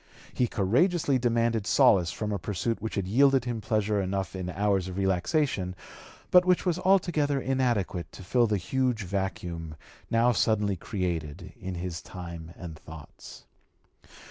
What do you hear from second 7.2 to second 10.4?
inadequate to fill the huge vacuum now